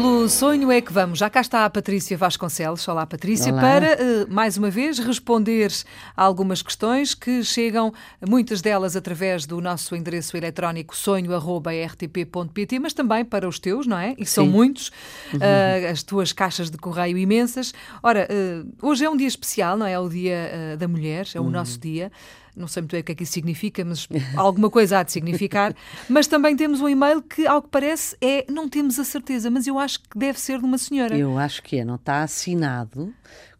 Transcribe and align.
Pelo 0.00 0.28
sonho 0.28 0.70
é 0.70 0.80
que 0.80 0.92
vamos. 0.92 1.18
Já 1.18 1.28
cá 1.28 1.40
está 1.40 1.64
a 1.64 1.70
Patrícia 1.70 2.16
Vasconcelos. 2.16 2.86
Olá, 2.86 3.04
Patrícia, 3.04 3.52
Olá. 3.52 3.60
para 3.60 3.96
uh, 3.96 4.32
mais 4.32 4.56
uma 4.56 4.70
vez 4.70 5.00
responder 5.00 5.72
a 6.16 6.22
algumas 6.22 6.62
questões 6.62 7.16
que 7.16 7.42
chegam, 7.42 7.92
muitas 8.24 8.60
delas 8.62 8.94
através 8.94 9.44
do 9.44 9.60
nosso 9.60 9.96
endereço 9.96 10.36
eletrónico 10.36 10.96
sonho.rtp.pt, 10.96 12.78
mas 12.78 12.94
também 12.94 13.24
para 13.24 13.48
os 13.48 13.58
teus, 13.58 13.88
não 13.88 13.98
é? 13.98 14.14
E 14.16 14.24
são 14.24 14.44
Sim. 14.44 14.52
muitos, 14.52 14.86
uh, 15.34 15.90
as 15.90 16.04
tuas 16.04 16.32
caixas 16.32 16.70
de 16.70 16.78
correio 16.78 17.18
imensas. 17.18 17.74
Ora, 18.00 18.28
uh, 18.30 18.68
hoje 18.80 19.04
é 19.04 19.10
um 19.10 19.16
dia 19.16 19.26
especial, 19.26 19.76
não 19.76 19.84
é? 19.84 19.94
É 19.94 19.98
o 19.98 20.08
Dia 20.08 20.76
da 20.78 20.86
Mulher, 20.86 21.26
é 21.34 21.40
o 21.40 21.50
nosso 21.50 21.76
dia. 21.76 22.12
Não 22.58 22.68
sei 22.68 22.82
muito 22.82 22.92
bem 22.92 23.00
o 23.00 23.04
que 23.04 23.12
é 23.12 23.14
que 23.14 23.22
isso 23.22 23.32
significa, 23.32 23.84
mas 23.84 24.08
alguma 24.36 24.68
coisa 24.68 24.98
há 24.98 25.02
de 25.02 25.12
significar. 25.12 25.74
Mas 26.08 26.26
também 26.26 26.56
temos 26.56 26.80
um 26.80 26.88
e-mail 26.88 27.22
que, 27.22 27.46
ao 27.46 27.62
que 27.62 27.68
parece, 27.68 28.16
é 28.20 28.44
não 28.50 28.68
temos 28.68 28.98
a 28.98 29.04
certeza, 29.04 29.50
mas 29.50 29.66
eu 29.66 29.78
acho 29.78 30.00
que 30.00 30.18
deve 30.18 30.38
ser 30.40 30.58
de 30.58 30.64
uma 30.64 30.76
senhora. 30.78 31.16
Eu 31.16 31.38
acho 31.38 31.62
que 31.62 31.78
é, 31.78 31.84
não 31.84 31.94
está 31.96 32.22
assinado. 32.22 33.14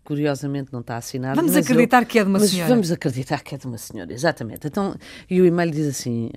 Curiosamente 0.04 0.72
não 0.72 0.80
está 0.80 0.96
assinado. 0.96 1.36
Vamos 1.36 1.54
acreditar 1.54 2.02
eu- 2.02 2.06
que 2.06 2.18
é 2.18 2.22
de 2.24 2.30
uma 2.30 2.38
mas 2.38 2.48
senhora. 2.50 2.70
Vamos 2.70 2.90
acreditar 2.90 3.42
que 3.42 3.54
é 3.54 3.58
de 3.58 3.66
uma 3.66 3.76
senhora, 3.76 4.10
exatamente. 4.10 4.66
Então, 4.66 4.96
e 5.28 5.38
o 5.38 5.44
e-mail 5.44 5.70
diz 5.70 5.86
assim: 5.86 6.30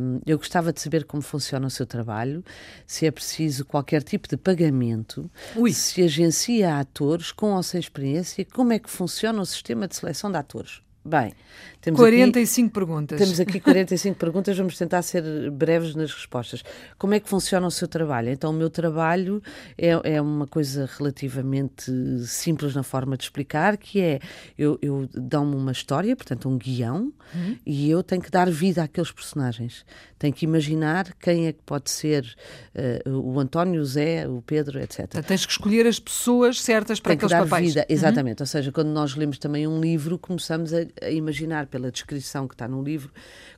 hum, 0.00 0.18
Eu 0.24 0.38
gostava 0.38 0.72
de 0.72 0.80
saber 0.80 1.04
como 1.04 1.22
funciona 1.22 1.66
o 1.66 1.70
seu 1.70 1.84
trabalho, 1.84 2.42
se 2.86 3.04
é 3.04 3.10
preciso 3.10 3.66
qualquer 3.66 4.02
tipo 4.02 4.26
de 4.26 4.38
pagamento, 4.38 5.30
Ui. 5.54 5.74
se 5.74 6.02
agencia 6.02 6.78
atores 6.78 7.30
com 7.30 7.52
ou 7.52 7.62
sem 7.62 7.78
experiência, 7.78 8.46
como 8.54 8.72
é 8.72 8.78
que 8.78 8.88
funciona 8.88 9.42
o 9.42 9.44
sistema 9.44 9.86
de 9.86 9.94
seleção 9.96 10.30
de 10.30 10.38
atores. 10.38 10.80
Bem, 11.08 11.32
temos 11.80 12.00
aqui 12.00 12.16
45 12.16 12.72
perguntas. 12.72 13.18
temos 13.18 13.40
aqui 13.40 13.60
45 13.60 14.16
perguntas, 14.20 14.56
vamos 14.56 14.76
tentar 14.76 15.00
ser 15.02 15.50
breves 15.50 15.94
nas 15.94 16.12
respostas. 16.12 16.62
Como 16.98 17.14
é 17.14 17.20
que 17.20 17.28
funciona 17.28 17.66
o 17.66 17.70
seu 17.70 17.88
trabalho? 17.88 18.28
Então, 18.30 18.50
o 18.50 18.52
meu 18.52 18.68
trabalho 18.68 19.42
é, 19.76 20.16
é 20.16 20.20
uma 20.20 20.46
coisa 20.46 20.88
relativamente 20.98 21.90
simples 22.26 22.74
na 22.74 22.82
forma 22.82 23.16
de 23.16 23.24
explicar, 23.24 23.76
que 23.76 24.00
é, 24.00 24.20
eu, 24.58 24.78
eu 24.82 25.08
dão-me 25.14 25.56
uma 25.56 25.72
história, 25.72 26.14
portanto, 26.14 26.48
um 26.48 26.58
guião, 26.58 27.12
e 27.64 27.90
eu 27.90 28.02
tenho 28.02 28.22
que 28.22 28.30
dar 28.30 28.50
vida 28.50 28.82
àqueles 28.82 29.10
personagens. 29.12 29.84
Tenho 30.18 30.32
que 30.32 30.44
imaginar 30.44 31.14
quem 31.20 31.46
é 31.46 31.52
que 31.52 31.62
pode 31.64 31.90
ser 31.90 32.26
eh, 32.74 33.02
o 33.06 33.38
António, 33.38 33.80
o 33.80 33.84
Zé, 33.84 34.26
o 34.26 34.42
Pedro, 34.42 34.80
etc. 34.80 35.00
Portanto, 35.00 35.26
tens 35.26 35.46
que 35.46 35.52
escolher 35.52 35.86
as 35.86 36.00
pessoas 36.00 36.60
certas 36.60 36.98
para 36.98 37.10
Tem 37.10 37.18
que 37.18 37.26
aqueles 37.26 37.42
dar 37.42 37.48
papéis. 37.48 37.74
vida, 37.74 37.86
exatamente. 37.88 38.42
Ou 38.42 38.46
seja, 38.46 38.72
quando 38.72 38.88
nós 38.88 39.14
lemos 39.14 39.38
também 39.38 39.66
um 39.66 39.80
livro, 39.80 40.18
começamos 40.18 40.72
a, 40.72 40.80
a 41.02 41.10
imaginar, 41.10 41.66
pela 41.66 41.90
descrição 41.90 42.46
que 42.46 42.54
está 42.54 42.66
no 42.68 42.82
livro, 42.82 43.10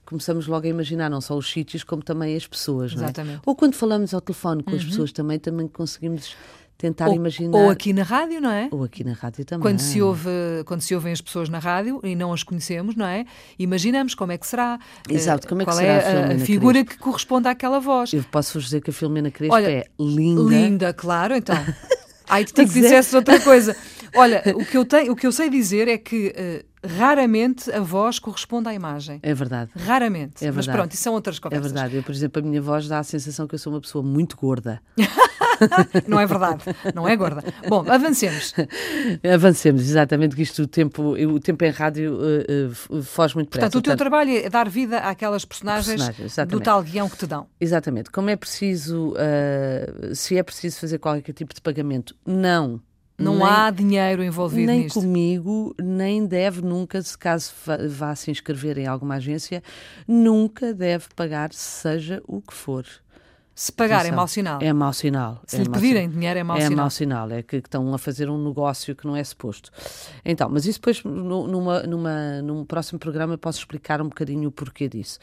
começamos 0.05 0.47
logo 0.47 0.67
a 0.67 0.69
imaginar 0.69 1.09
não 1.09 1.21
só 1.21 1.37
os 1.37 1.51
sítios, 1.51 1.85
como 1.85 2.03
também 2.03 2.37
as 2.37 2.47
pessoas. 2.47 2.93
é? 2.95 3.41
Ou 3.47 3.55
quando 3.55 3.75
falamos 3.75 4.13
ao 4.15 4.21
telefone 4.21 4.63
com 4.63 4.75
as 4.75 4.85
pessoas 4.85 5.13
também, 5.13 5.39
também 5.39 5.69
conseguimos 5.69 6.37
tentar 6.81 7.09
Ou, 7.09 7.15
imaginar. 7.15 7.59
ou 7.59 7.71
aqui 7.71 7.93
na 7.93 8.03
rádio, 8.03 8.41
não 8.41 8.51
é? 8.51 8.69
Ou 8.71 8.85
aqui 8.85 9.05
na 9.05 9.13
rádio 9.13 9.45
também. 9.45 9.63
Quando 9.63 9.81
se, 9.81 10.01
ouve, 10.01 10.31
quando 10.65 10.81
se 10.81 10.95
ouvem 10.95 11.13
as 11.13 11.21
pessoas 11.21 11.51
na 11.51 11.59
rádio 11.59 12.01
e 12.03 12.17
não 12.17 12.33
as 12.33 12.43
conhecemos, 12.43 12.97
não 12.97 13.05
é? 13.05 13.27
Imaginamos 13.59 14.15
como 14.15 14.33
é 14.33 14.39
que 14.39 14.47
será. 14.47 14.79
Exato, 15.09 15.47
eh, 15.47 15.49
como 15.49 15.61
é 15.61 15.65
que 15.65 15.71
qual 15.71 15.77
será 15.77 15.93
é 15.93 15.99
a, 15.99 16.03
Filomena 16.11 16.45
figura 16.45 16.85
que 16.85 16.97
corresponde 16.97 17.49
àquela 17.49 17.79
voz. 17.79 18.15
Eu 18.15 18.25
posso-vos 18.25 18.65
dizer 18.65 18.81
que 18.81 18.89
a 18.89 18.93
Filomena 18.93 19.31
Crespo 19.31 19.55
Olha, 19.55 19.71
é 19.71 19.85
linda. 19.99 20.43
Linda, 20.43 20.93
claro, 20.95 21.37
então. 21.37 21.57
Ai, 22.27 22.45
tu 22.45 22.53
Mas 22.57 22.75
é. 22.77 22.81
dissesse 22.81 23.15
outra 23.15 23.41
coisa. 23.41 23.77
Olha, 24.15 24.43
o 24.57 24.65
que 24.65 24.77
eu, 24.77 24.85
tenho, 24.85 25.13
o 25.13 25.17
que 25.17 25.27
eu 25.27 25.33
sei 25.33 25.51
dizer 25.51 25.87
é 25.87 25.99
que 25.99 26.33
eh, 26.35 26.65
raramente 26.85 27.71
a 27.73 27.81
voz 27.81 28.19
corresponde 28.19 28.69
à 28.69 28.75
imagem. 28.75 29.21
É 29.23 29.35
verdade. 29.35 29.71
Raramente. 29.77 30.45
É 30.45 30.49
Mas 30.49 30.67
verdade. 30.67 30.79
pronto, 30.79 30.93
isso 30.95 31.03
são 31.03 31.13
outras 31.15 31.37
É 31.37 31.41
conversas. 31.41 31.73
verdade. 31.73 31.97
Eu, 31.97 32.03
por 32.03 32.13
exemplo, 32.13 32.43
a 32.43 32.45
minha 32.45 32.61
voz 32.63 32.89
dá 32.89 32.99
a 32.99 33.03
sensação 33.03 33.47
que 33.47 33.55
eu 33.55 33.59
sou 33.59 33.73
uma 33.73 33.81
pessoa 33.81 34.03
muito 34.05 34.37
gorda. 34.37 34.81
Não 36.09 36.19
é 36.19 36.27
verdade. 36.27 36.65
Não 36.95 37.07
é 37.07 37.15
gorda. 37.17 37.45
Bom, 37.69 37.85
avancemos. 37.89 38.55
Avancemos, 39.35 39.83
exatamente, 39.83 40.35
que 40.35 40.43
isto 40.43 40.63
o 40.63 40.67
tempo, 40.67 41.03
o 41.13 41.39
tempo 41.41 41.63
em 41.65 41.71
rádio 41.71 42.19
eh, 42.49 42.69
f- 42.71 43.03
foge 43.03 43.35
muito 43.35 43.49
depressa. 43.49 43.67
Portanto, 43.67 43.79
o 43.79 43.83
teu 43.83 43.97
trabalho 43.97 44.31
é 44.31 44.49
dar 44.49 44.69
vida 44.71 44.99
àquelas 44.99 45.45
personagens, 45.45 46.03
Personagens, 46.03 46.49
do 46.49 46.61
tal 46.61 46.83
guião 46.83 47.09
que 47.11 47.17
te 47.19 47.27
dão. 47.27 47.47
Exatamente. 47.61 48.11
Como 48.11 48.31
é 48.31 48.37
preciso, 48.37 49.15
ah, 49.19 50.15
se 50.15 50.37
é 50.39 50.43
preciso 50.43 50.81
fazer 50.81 50.99
qualquer 50.99 51.33
tipo 51.33 51.53
de 51.55 51.61
pagamento, 51.61 52.15
não. 52.27 52.81
Não 53.21 53.37
nem, 53.37 53.47
há 53.47 53.71
dinheiro 53.71 54.25
envolvido 54.25 54.67
nem 54.67 54.85
nisto. 54.85 55.01
comigo, 55.01 55.75
nem 55.79 56.27
deve 56.27 56.63
nunca, 56.63 57.01
se 57.03 57.17
caso 57.17 57.53
vá, 57.89 58.15
se 58.15 58.31
inscrever 58.31 58.79
em 58.79 58.87
alguma 58.87 59.17
agência, 59.17 59.63
nunca 60.09 60.73
deve 60.73 61.07
pagar, 61.15 61.53
seja 61.53 62.23
o 62.27 62.41
que 62.41 62.55
for. 62.55 62.85
Se 63.61 63.71
pagar 63.71 63.97
é 63.97 63.99
Atenção. 63.99 64.17
mau 64.17 64.27
sinal. 64.27 64.59
É 64.63 64.73
mau 64.73 64.93
sinal. 64.95 65.43
Se 65.47 65.57
é 65.57 65.63
lhe 65.63 65.69
pedirem 65.69 66.03
sinal. 66.05 66.15
dinheiro 66.15 66.39
é 66.39 66.43
mau 66.43 66.57
é 66.57 66.61
sinal. 66.63 66.77
mau 66.79 66.91
sinal, 66.91 67.31
é 67.31 67.43
que 67.43 67.57
estão 67.57 67.93
a 67.93 67.99
fazer 67.99 68.31
um 68.31 68.43
negócio 68.43 68.97
que 68.97 69.07
não 69.07 69.15
é 69.15 69.23
suposto. 69.23 69.71
Então, 70.25 70.49
mas 70.49 70.65
isso 70.65 70.79
depois, 70.79 71.05
numa, 71.05 71.83
numa, 71.83 72.41
num 72.41 72.65
próximo 72.65 72.99
programa, 72.99 73.37
posso 73.37 73.59
explicar 73.59 74.01
um 74.01 74.09
bocadinho 74.09 74.49
o 74.49 74.51
porquê 74.51 74.89
disso. 74.89 75.19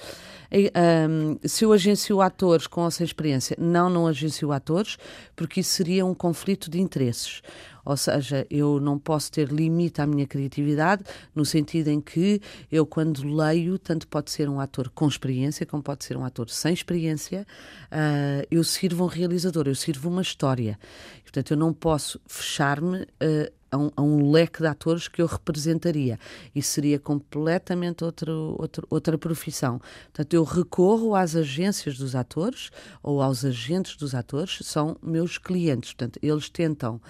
E, 0.52 0.72
ahm, 0.76 1.38
se 1.44 1.66
eu 1.66 1.74
agencio 1.74 2.22
atores 2.22 2.68
com 2.68 2.82
ou 2.82 2.92
sem 2.92 3.06
experiência, 3.06 3.58
não, 3.60 3.90
não 3.90 4.06
agencio 4.06 4.52
atores, 4.52 4.98
porque 5.36 5.62
isso 5.62 5.72
seria 5.72 6.06
um 6.06 6.14
conflito 6.14 6.70
de 6.70 6.80
interesses. 6.80 7.42
Ou 7.88 7.96
seja, 7.96 8.46
eu 8.50 8.82
não 8.82 9.00
posso 9.00 9.32
ter 9.32 9.48
limite 9.48 10.02
à 10.02 10.06
minha 10.06 10.28
criatividade, 10.28 11.04
no 11.34 11.46
sentido 11.46 11.88
em 11.88 12.02
que 12.02 12.42
eu, 12.70 12.86
quando 12.86 13.26
leio, 13.26 13.80
tanto 13.80 14.06
pode 14.10 14.30
ser 14.30 14.50
um 14.50 14.60
ator 14.60 14.90
com 14.90 15.08
experiência, 15.08 15.66
como 15.66 15.82
pode 15.82 16.04
ser 16.04 16.18
um 16.18 16.26
ator 16.26 16.50
sem 16.50 16.74
experiência, 16.74 17.48
ah, 17.90 18.46
eu 18.52 18.62
sirvo 18.66 19.06
um 19.06 19.08
realizador, 19.08 19.68
eu 19.68 19.76
sirvo 19.76 20.10
uma 20.10 20.22
história. 20.22 20.78
Portanto, 21.24 21.52
eu 21.52 21.58
não 21.58 21.72
posso 21.72 22.20
fechar-me 22.28 23.08
ah, 23.22 23.50
a, 23.72 23.78
um, 23.78 23.90
a 23.96 24.02
um 24.02 24.32
leque 24.32 24.60
de 24.62 24.68
atores 24.68 25.08
que 25.08 25.22
eu 25.22 25.26
representaria. 25.26 26.20
Isso 26.56 26.70
seria 26.72 27.00
completamente 27.00 28.04
outro, 28.04 28.56
outro, 28.60 28.88
outra 28.90 29.18
profissão. 29.18 29.80
Portanto, 30.06 30.34
eu 30.34 30.44
recorro 30.44 31.16
às 31.16 31.36
agências 31.36 31.98
dos 31.98 32.16
atores 32.16 32.70
ou 33.04 33.22
aos 33.22 33.44
agentes 33.46 33.96
dos 33.98 34.14
atores, 34.16 34.60
são 34.64 34.96
meus 35.02 35.38
clientes. 35.38 35.94
Portanto, 35.94 36.20
eles 36.22 36.50
tentam. 36.50 37.02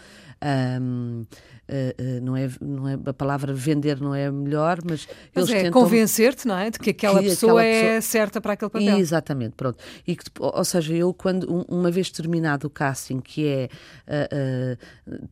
ahm, 0.41 1.23
ah, 1.69 1.73
ah, 1.99 2.21
não 2.21 2.37
é, 2.37 2.49
não 2.61 2.87
é, 2.87 2.97
a 3.07 3.13
palavra 3.13 3.53
vender 3.53 3.99
não 3.99 4.15
é 4.15 4.27
a 4.27 4.31
melhor, 4.31 4.79
mas, 4.85 5.05
Mas 5.35 5.49
eles 5.49 5.49
é 5.59 5.63
tentam 5.65 5.81
convencer-te, 5.81 6.47
não 6.47 6.57
é? 6.57 6.69
De 6.69 6.79
que 6.79 6.91
aquela 6.91 7.19
que 7.21 7.27
pessoa 7.29 7.59
aquela 7.61 7.65
é 7.65 7.81
pessoa- 7.95 8.01
certa 8.01 8.39
para 8.39 8.53
aquele 8.53 8.71
papel. 8.71 8.97
Exatamente, 8.97 9.53
pronto. 9.57 9.77
E 10.07 10.15
que, 10.15 10.23
ou 10.39 10.63
seja, 10.63 10.93
eu 10.93 11.13
quando 11.13 11.51
um- 11.51 11.65
uma 11.67 11.91
vez 11.91 12.09
terminado 12.09 12.67
o 12.67 12.69
casting, 12.69 13.19
que 13.19 13.45
é 13.47 13.69
ah, 14.07 14.77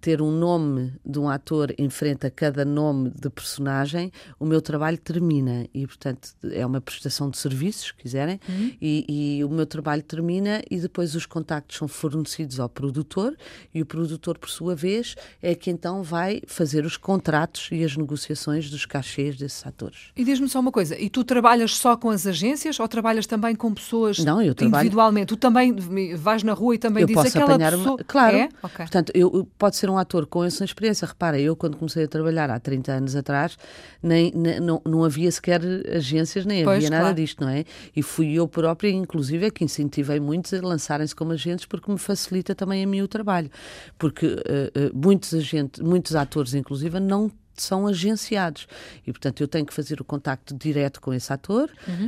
ter 0.02 0.22
um 0.22 0.32
nome 0.32 0.94
de 1.16 1.20
um 1.20 1.30
ator 1.30 1.74
em 1.78 1.90
frente 1.90 2.28
a 2.28 2.30
cada 2.30 2.66
nome 2.66 3.10
de 3.10 3.30
personagem, 3.30 4.12
o 4.38 4.46
meu 4.46 4.62
trabalho 4.62 4.98
termina 4.98 5.66
e, 5.74 5.88
portanto, 5.88 6.30
é 6.52 6.66
uma 6.66 6.82
prestação 6.82 7.30
de 7.30 7.38
serviços, 7.38 7.86
se 7.88 7.94
quiserem, 7.94 8.38
e, 8.82 9.38
e 9.40 9.44
o 9.46 9.50
meu 9.50 9.66
trabalho 9.66 10.04
termina 10.04 10.62
e 10.70 10.78
depois 10.78 11.16
os 11.16 11.26
contactos 11.26 11.78
são 11.78 11.88
fornecidos 11.88 12.60
ao 12.60 12.68
produtor 12.68 13.34
e 13.74 13.82
o 13.82 13.86
produtor, 13.86 14.38
por 14.38 14.50
sua 14.50 14.76
vez, 14.76 15.16
é 15.42 15.56
que 15.56 15.70
então 15.72 16.04
vai 16.04 16.42
fazer 16.48 16.86
os 16.86 16.98
contratos 16.98 17.70
e 17.72 17.84
as 17.84 17.96
negociações 17.96 18.70
dos 18.70 18.86
cachês 18.86 19.38
desses 19.38 19.66
atores. 19.66 20.12
E 20.18 20.24
diz-me 20.26 20.50
só 20.50 20.60
uma 20.60 20.72
coisa, 20.72 21.00
e 21.00 21.10
tu 21.10 21.24
trabalhas 21.24 21.78
só 21.78 21.96
com 21.96 22.10
as 22.10 22.28
agências 22.28 22.78
ou 22.80 22.88
trabalhas 22.90 23.26
também 23.26 23.56
com 23.56 23.74
pessoas 23.74 24.20
Não, 24.20 24.42
eu 24.42 24.54
trabalho- 24.54 24.82
individualmente? 24.84 25.28
Tu 25.28 25.38
também 25.38 25.74
vais 26.18 26.44
na 26.44 26.52
rua 26.54 26.76
e 26.76 26.78
também 26.78 27.02
eu 27.02 27.08
dizes 27.08 27.24
posso 27.24 27.38
aquela 27.38 27.54
apanhar 27.54 27.72
pessoa... 27.72 27.96
uma. 27.96 28.04
Claro. 28.04 28.36
É? 28.38 28.50
Ok. 28.62 28.76
Portanto, 28.78 29.12
eu- 29.16 29.48
pode 29.58 29.78
ser 29.78 29.90
um 29.90 29.98
ator 29.98 30.26
com 30.26 30.44
essa 30.44 30.66
experiência. 30.66 31.05
Repara, 31.06 31.40
eu 31.40 31.56
quando 31.56 31.78
comecei 31.78 32.04
a 32.04 32.08
trabalhar 32.08 32.50
há 32.50 32.60
30 32.60 32.92
anos 32.94 33.16
atrás, 33.16 33.58
nem, 34.02 34.32
nem- 34.36 34.60
não, 34.60 34.82
não 34.86 35.04
havia 35.04 35.32
sequer 35.32 35.62
agências, 35.96 36.46
nem 36.46 36.64
Pois, 36.64 36.78
havia 36.78 36.90
nada 36.90 37.04
claro. 37.04 37.16
disto, 37.16 37.42
não 37.44 37.50
é? 37.50 37.64
E 37.96 38.02
fui 38.04 38.34
eu 38.34 38.48
própria, 38.48 38.90
inclusive, 38.90 39.46
é 39.46 39.50
que 39.50 39.64
incentivei 39.64 40.20
muitos 40.20 40.54
a 40.54 40.62
lançarem-se 40.62 41.16
como 41.16 41.32
agentes, 41.32 41.66
porque 41.66 41.92
me 41.92 41.98
facilita 41.98 42.54
também 42.56 42.84
a 42.84 42.88
mim 42.88 43.02
o 43.02 43.08
trabalho. 43.08 43.50
Porque 43.98 44.26
eh, 44.46 44.72
eh, 44.74 44.92
muitos 44.94 45.34
agentes, 45.34 45.82
muitos 45.82 46.16
atores, 46.16 46.54
inclusive, 46.54 47.00
não 47.00 47.32
são 47.62 47.88
agenciados 47.88 48.68
e 49.06 49.12
portanto 49.12 49.42
eu 49.42 49.48
tenho 49.48 49.66
que 49.66 49.74
fazer 49.74 50.00
o 50.02 50.04
contacto 50.04 50.56
direto 50.56 51.00
com 51.02 51.14
esse 51.14 51.32
ator 51.32 51.70
Uhum. 51.88 52.08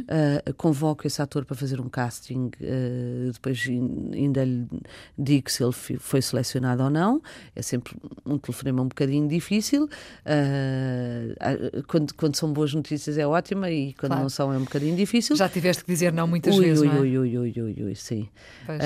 uh, 0.50 0.54
convoco 0.56 1.06
esse 1.08 1.22
ator 1.22 1.46
para 1.46 1.56
fazer 1.56 1.80
um 1.80 1.88
casting 1.90 2.52
uh, 2.62 3.32
depois 3.32 3.66
in- 3.68 4.12
ainda 4.14 4.44
lhe 4.44 4.66
digo 5.18 5.50
se 5.52 5.64
ele 5.64 5.72
foi 5.74 6.22
selecionado 6.22 6.84
ou 6.84 6.90
não 6.90 7.22
é 7.56 7.62
sempre 7.62 7.96
um 8.26 8.38
telefonema 8.38 8.82
um 8.82 8.88
bocadinho 8.88 9.28
difícil 9.28 9.88
Uh, 10.26 11.84
quando, 11.88 12.14
quando 12.14 12.36
são 12.36 12.52
boas 12.52 12.74
notícias 12.74 13.18
é 13.18 13.26
ótima 13.26 13.70
e 13.72 13.94
quando 13.94 14.08
Claro. 14.12 14.24
não 14.24 14.30
são 14.30 14.54
é 14.54 14.58
um 14.58 14.64
bocadinho 14.64 14.96
difícil 14.96 15.36
Já 15.36 15.50
tiveste 15.50 15.84
que 15.84 15.92
dizer 15.92 16.12
não 16.14 16.28
muitas 16.28 16.56
ui, 16.56 16.66
vezes, 16.66 16.82
ui, 16.82 16.88
não 16.88 16.96
é? 16.96 17.00
ui, 17.00 17.18
ui, 17.18 17.38
ui, 17.38 17.54
ui, 17.62 17.84
ui, 17.84 17.96
sim 17.96 18.28
Pois. 18.66 18.82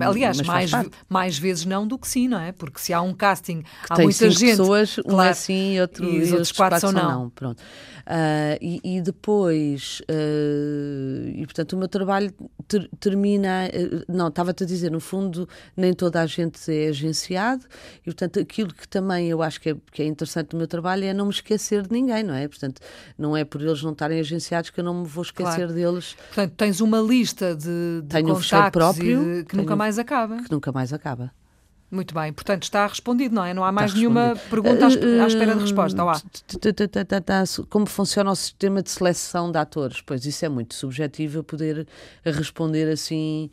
Aliás, 0.00 0.40
mais, 0.42 0.70
mais 1.08 1.38
vezes 1.38 1.64
não 1.64 1.86
do 1.86 1.98
que 1.98 2.08
sim, 2.08 2.28
não 2.28 2.38
é? 2.40 2.52
Porque 2.52 2.78
se 2.80 2.92
há 2.92 3.00
um 3.02 3.12
casting, 3.14 3.62
há 3.88 3.94
tem 3.96 4.06
muita 4.06 4.30
gente. 4.30 4.50
pessoas, 4.56 4.98
um 4.98 5.00
é 5.00 5.04
claro. 5.04 5.34
sim 5.34 5.78
outro, 5.82 6.04
e 6.04 6.22
os 6.22 6.28
e 6.28 6.32
outros 6.32 6.52
quatro, 6.52 6.80
são 6.80 6.92
não. 6.92 7.10
não. 7.10 7.30
Pronto. 7.30 7.60
Uh, 7.60 8.58
e, 8.60 8.80
e, 8.82 9.00
depois, 9.00 10.02
uh, 10.10 11.28
e 11.28 11.44
portanto, 11.44 11.74
o 11.74 11.76
meu 11.76 11.88
trabalho 11.88 12.34
ter, 12.66 12.88
termina. 12.98 13.68
Uh, 13.68 14.12
não, 14.12 14.28
estava-te 14.28 14.64
a 14.64 14.66
dizer, 14.66 14.90
no 14.90 14.98
fundo, 14.98 15.48
nem 15.76 15.92
toda 15.92 16.20
a 16.20 16.26
gente 16.26 16.58
é 16.72 16.88
agenciado, 16.88 17.64
e 18.00 18.04
portanto, 18.06 18.40
aquilo 18.40 18.72
que 18.74 18.88
também 18.88 19.28
eu 19.28 19.42
acho 19.42 19.60
que 19.60 19.70
é, 19.70 19.76
que 19.92 20.02
é 20.02 20.06
interessante 20.06 20.52
no 20.52 20.58
meu 20.58 20.66
trabalho 20.66 21.04
é 21.04 21.14
não 21.14 21.26
me 21.26 21.32
esquecer 21.32 21.82
de 21.82 21.92
ninguém, 21.92 22.22
não 22.22 22.34
é? 22.34 22.48
Portanto, 22.48 22.80
não 23.16 23.36
é 23.36 23.44
por 23.44 23.60
eles 23.60 23.82
não 23.82 23.92
estarem 23.92 24.18
agenciados 24.18 24.70
que 24.70 24.80
eu 24.80 24.84
não 24.84 25.02
me 25.02 25.06
vou 25.06 25.22
esquecer 25.22 25.66
claro. 25.66 25.72
deles. 25.72 26.16
Portanto, 26.28 26.54
tens 26.56 26.80
uma 26.80 27.00
lista 27.00 27.54
de, 27.54 28.02
de 28.02 28.08
Tenho 28.08 28.34
contactos 28.34 28.52
um 28.52 28.70
próprio, 28.70 29.24
de, 29.24 29.44
que 29.44 29.56
nunca 29.56 29.76
mais 29.76 29.98
acaba. 29.98 30.42
Que 30.42 30.50
nunca 30.50 30.72
mais 30.72 30.92
acaba. 30.92 31.32
Muito 31.92 32.14
bem, 32.14 32.32
portanto 32.32 32.62
está 32.62 32.86
respondido, 32.86 33.34
não 33.34 33.44
é? 33.44 33.52
Não 33.52 33.62
há 33.62 33.70
mais 33.70 33.92
nenhuma 33.92 34.34
pergunta 34.48 34.86
à 34.86 35.26
espera 35.26 35.54
de 35.54 35.60
resposta. 35.60 36.02
Olá. 36.02 36.18
Como 37.68 37.84
funciona 37.84 38.30
o 38.30 38.34
sistema 38.34 38.82
de 38.82 38.90
seleção 38.90 39.52
de 39.52 39.58
atores? 39.58 40.00
Pois 40.00 40.24
isso 40.24 40.42
é 40.42 40.48
muito 40.48 40.74
subjetivo 40.74 41.40
a 41.40 41.44
poder 41.44 41.86
responder 42.24 42.90
assim. 42.90 43.50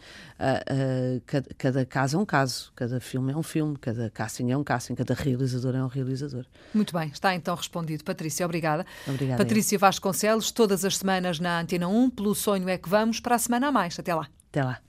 Cada 1.57 1.86
caso 1.86 2.15
é 2.15 2.19
um 2.21 2.25
caso, 2.25 2.71
cada 2.77 3.01
filme 3.01 3.33
é 3.33 3.36
um 3.36 3.44
filme, 3.44 3.77
cada 3.77 4.09
casting 4.09 4.51
é 4.51 4.57
um 4.57 4.63
casting, 4.63 4.95
cada 4.95 5.13
realizador 5.13 5.75
é 5.75 5.83
um 5.83 5.88
realizador. 5.88 6.45
Muito 6.74 6.97
bem, 6.97 7.09
está 7.09 7.36
então 7.36 7.53
respondido. 7.53 8.06
Patrícia, 8.06 8.45
obrigada. 8.45 8.86
Obrigada. 9.06 9.44
Patrícia 9.44 9.77
Vasconcelos, 9.77 10.50
todas 10.50 10.86
as 10.86 10.95
semanas 10.95 11.41
na 11.41 11.59
Antena 11.59 11.89
1, 11.89 12.12
pelo 12.12 12.33
sonho 12.33 12.69
é 12.69 12.77
que 12.77 12.88
vamos, 12.88 13.19
para 13.19 13.36
a 13.36 13.38
semana 13.38 13.68
a 13.68 13.71
mais. 13.71 14.00
Até 14.00 14.15
lá. 14.15 14.30
Até 14.50 14.63
lá. 14.63 14.80